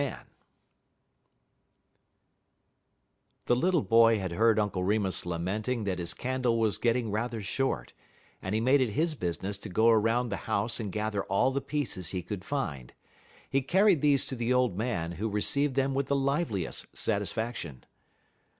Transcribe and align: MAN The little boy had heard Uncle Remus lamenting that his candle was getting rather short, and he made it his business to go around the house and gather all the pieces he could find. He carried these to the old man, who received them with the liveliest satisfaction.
MAN 0.01 0.25
The 3.45 3.55
little 3.55 3.83
boy 3.83 4.17
had 4.17 4.31
heard 4.31 4.57
Uncle 4.57 4.83
Remus 4.83 5.27
lamenting 5.27 5.83
that 5.83 5.99
his 5.99 6.15
candle 6.15 6.57
was 6.57 6.79
getting 6.79 7.11
rather 7.11 7.39
short, 7.39 7.93
and 8.41 8.55
he 8.55 8.61
made 8.61 8.81
it 8.81 8.93
his 8.93 9.13
business 9.13 9.59
to 9.59 9.69
go 9.69 9.89
around 9.89 10.29
the 10.29 10.37
house 10.49 10.79
and 10.79 10.91
gather 10.91 11.23
all 11.25 11.51
the 11.51 11.61
pieces 11.61 12.09
he 12.09 12.23
could 12.23 12.43
find. 12.43 12.95
He 13.47 13.61
carried 13.61 14.01
these 14.01 14.25
to 14.25 14.35
the 14.35 14.51
old 14.51 14.75
man, 14.75 15.11
who 15.11 15.29
received 15.29 15.75
them 15.75 15.93
with 15.93 16.07
the 16.07 16.15
liveliest 16.15 16.87
satisfaction. 16.97 17.83